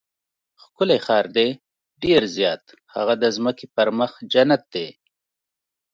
ښکلی 0.63 0.99
ښار 1.05 1.25
دی؟ 1.35 1.49
ډېر 2.03 2.21
زیات، 2.35 2.63
هغه 2.95 3.13
د 3.21 3.23
ځمکې 3.35 3.65
پر 3.75 3.87
مخ 3.99 4.11
جنت 4.33 4.61
دی. 4.73 4.87